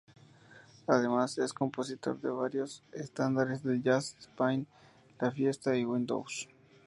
[0.87, 4.65] Además, es compositor de varios estándares del jazz: "Spain",
[5.19, 6.47] "La Fiesta" y "Windows".